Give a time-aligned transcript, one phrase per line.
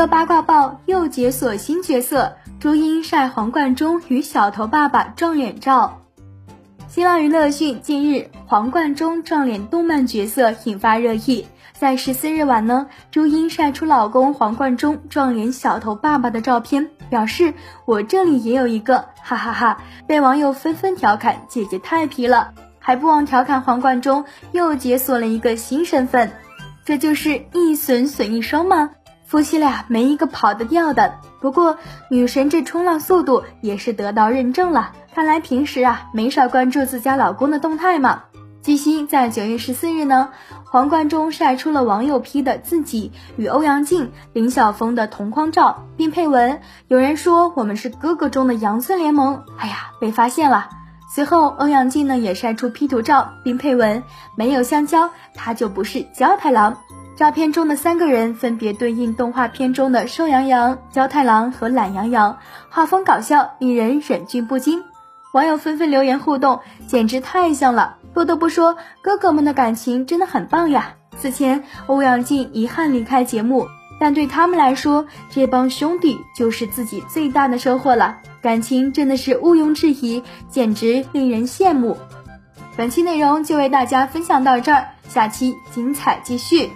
[0.00, 6.00] 乐八卦报又解锁新角色，朱茵晒黄贯中与小头爸爸撞脸照。
[6.88, 11.46] 新浪娱乐讯，近日黄贯中撞脸动漫角色引发热议。
[11.74, 17.52] 在十四日晚呢，朱茵晒出老公黄贯中撞脸小头爸爸的照片，表示
[17.84, 19.82] 我这里也有一个，哈哈哈！
[20.06, 26.32] 被网友纷纷调侃姐姐太皮了，还不忘调侃黄贯中又解锁了一个新身份，
[26.86, 28.92] 这就是一损损一双吗？
[29.30, 31.14] 夫妻俩没一个跑得掉的。
[31.40, 31.78] 不过
[32.10, 38.24] 女神这冲浪速度也是得到认证了，看来平时啊没少关注自家老公的动态嘛。
[38.60, 40.30] 据悉，在九月十四日呢，
[40.64, 50.68] 黄贯中晒出了网友 P 的自己与欧阳靖、林晓峰的同框照，并配文：“有人说我们是哥哥中的杨森联盟，哎呀，被发现了。”
[51.14, 54.02] 随后，欧阳靖呢也晒出 P 图照，并配文
[54.36, 56.76] ：“没有香蕉，他就不是焦太郎。”
[57.20, 62.38] 照片中的三个人分别对应动画片中的瘦羊羊、焦太郎和懒羊羊，
[62.70, 64.82] 画风搞笑，令人忍俊不禁。
[65.34, 67.98] 网友纷纷留言互动，简直太像了。
[68.14, 70.94] 不得不说，哥哥们的感情真的很棒呀！
[71.18, 73.66] 此前欧阳靖遗憾离开节目，
[74.00, 78.16] 但对他们来说，这帮兄弟就是自己最大的收获了。
[78.40, 81.98] 感情真的是毋庸置疑，简直令人羡慕。
[82.78, 86.70] 本期内容就为大家分享到这儿，下期精彩继续。